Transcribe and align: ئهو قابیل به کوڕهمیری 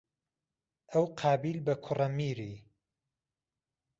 ئهو 0.89 1.03
قابیل 1.21 1.57
به 1.65 1.73
کوڕهمیری 1.85 2.53